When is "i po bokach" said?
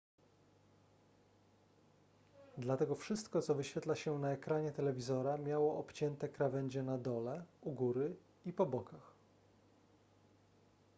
8.45-9.13